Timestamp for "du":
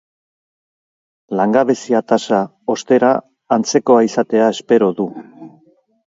5.03-5.09